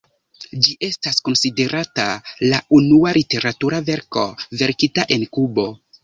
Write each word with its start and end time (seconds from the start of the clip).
Ĝi 0.67 0.71
estas 0.85 1.17
konsiderata 1.27 2.05
la 2.53 2.61
unua 2.77 3.11
literatura 3.17 3.81
verko 3.91 4.23
verkita 4.63 5.05
en 5.17 5.27
Kubo. 5.39 5.67